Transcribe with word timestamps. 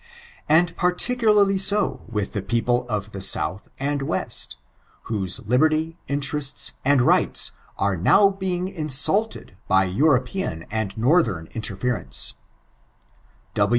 And 0.49 0.75
particularly 0.75 1.59
so 1.59 2.01
with 2.09 2.33
the 2.33 2.41
people 2.41 2.87
of 2.89 3.11
the 3.11 3.21
South 3.21 3.69
and 3.77 4.01
West, 4.01 4.57
whose 5.03 5.45
liberty, 5.47 5.99
interests, 6.07 6.73
and 6.83 7.03
rights* 7.03 7.51
are 7.77 7.95
now 7.97 8.29
being 8.31 8.67
insulted 8.67 9.55
by 9.67 9.83
European 9.83 10.63
and 10.71 10.97
Northern 10.97 11.49
interference. 11.53 12.33